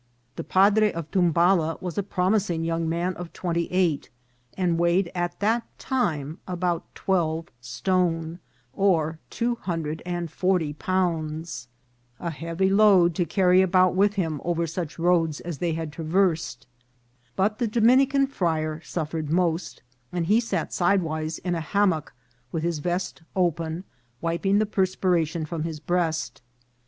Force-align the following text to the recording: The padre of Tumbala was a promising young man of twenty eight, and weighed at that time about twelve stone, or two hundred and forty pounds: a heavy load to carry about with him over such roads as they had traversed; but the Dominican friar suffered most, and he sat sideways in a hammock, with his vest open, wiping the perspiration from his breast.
The 0.35 0.43
padre 0.43 0.91
of 0.91 1.11
Tumbala 1.11 1.77
was 1.79 1.95
a 1.95 2.01
promising 2.01 2.63
young 2.63 2.89
man 2.89 3.13
of 3.17 3.31
twenty 3.33 3.67
eight, 3.71 4.09
and 4.57 4.79
weighed 4.79 5.11
at 5.13 5.39
that 5.41 5.63
time 5.77 6.39
about 6.47 6.95
twelve 6.95 7.49
stone, 7.61 8.39
or 8.73 9.19
two 9.29 9.57
hundred 9.61 10.01
and 10.03 10.31
forty 10.31 10.73
pounds: 10.73 11.67
a 12.19 12.31
heavy 12.31 12.67
load 12.67 13.13
to 13.13 13.25
carry 13.25 13.61
about 13.61 13.93
with 13.93 14.15
him 14.15 14.41
over 14.43 14.65
such 14.65 14.97
roads 14.97 15.39
as 15.41 15.59
they 15.59 15.73
had 15.73 15.93
traversed; 15.93 16.65
but 17.35 17.59
the 17.59 17.67
Dominican 17.67 18.25
friar 18.25 18.81
suffered 18.83 19.29
most, 19.29 19.83
and 20.11 20.25
he 20.25 20.39
sat 20.39 20.73
sideways 20.73 21.37
in 21.37 21.53
a 21.53 21.61
hammock, 21.61 22.11
with 22.51 22.63
his 22.63 22.79
vest 22.79 23.21
open, 23.35 23.83
wiping 24.19 24.57
the 24.57 24.65
perspiration 24.65 25.45
from 25.45 25.61
his 25.61 25.79
breast. 25.79 26.41